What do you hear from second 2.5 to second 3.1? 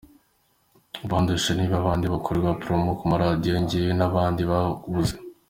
promo ku